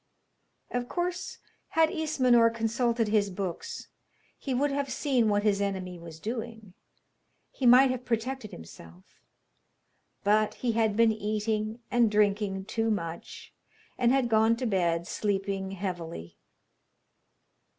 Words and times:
Of 0.71 0.89
course, 0.89 1.37
had 1.77 1.89
Ismenor 1.91 2.49
consulted 2.55 3.07
his 3.09 3.29
books 3.29 3.89
he 4.35 4.51
would 4.51 4.71
have 4.71 4.91
seen 4.91 5.29
what 5.29 5.43
his 5.43 5.61
enemy 5.61 5.99
was 5.99 6.19
doing, 6.19 6.73
he 7.51 7.67
might 7.67 7.91
have 7.91 8.03
protected 8.03 8.49
himself; 8.49 9.21
but 10.23 10.55
he 10.55 10.71
had 10.71 10.97
been 10.97 11.11
eating 11.11 11.81
and 11.91 12.09
drinking 12.09 12.65
too 12.65 12.89
much, 12.89 13.53
and 13.95 14.11
had 14.11 14.27
gone 14.27 14.55
to 14.55 14.65
bed, 14.65 15.05
sleeping 15.05 15.73
heavily. 15.73 16.39